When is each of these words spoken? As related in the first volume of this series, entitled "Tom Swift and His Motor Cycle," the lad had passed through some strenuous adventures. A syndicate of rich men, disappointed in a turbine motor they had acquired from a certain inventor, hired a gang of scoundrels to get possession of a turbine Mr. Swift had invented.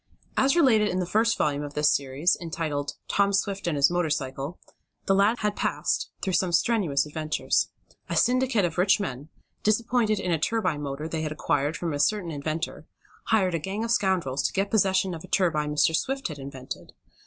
As 0.35 0.55
related 0.55 0.87
in 0.87 0.97
the 0.97 1.05
first 1.05 1.37
volume 1.37 1.61
of 1.61 1.75
this 1.75 1.93
series, 1.95 2.35
entitled 2.41 2.93
"Tom 3.07 3.31
Swift 3.31 3.67
and 3.67 3.75
His 3.77 3.91
Motor 3.91 4.09
Cycle," 4.09 4.57
the 5.05 5.13
lad 5.13 5.37
had 5.41 5.55
passed 5.55 6.09
through 6.23 6.33
some 6.33 6.51
strenuous 6.51 7.05
adventures. 7.05 7.67
A 8.09 8.15
syndicate 8.15 8.65
of 8.65 8.79
rich 8.79 8.99
men, 8.99 9.29
disappointed 9.61 10.19
in 10.19 10.31
a 10.31 10.39
turbine 10.39 10.81
motor 10.81 11.07
they 11.07 11.21
had 11.21 11.31
acquired 11.31 11.77
from 11.77 11.93
a 11.93 11.99
certain 11.99 12.31
inventor, 12.31 12.87
hired 13.25 13.53
a 13.53 13.59
gang 13.59 13.83
of 13.83 13.91
scoundrels 13.91 14.41
to 14.47 14.53
get 14.53 14.71
possession 14.71 15.13
of 15.13 15.23
a 15.23 15.27
turbine 15.27 15.75
Mr. 15.75 15.95
Swift 15.95 16.29
had 16.29 16.39
invented. 16.39 16.93